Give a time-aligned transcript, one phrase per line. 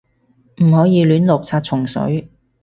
[0.63, 2.27] 唔可以亂落殺蟲水